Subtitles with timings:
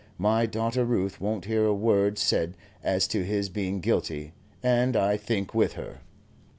[0.17, 5.15] My daughter Ruth won't hear a word said as to his being guilty, and I
[5.15, 5.99] think with her."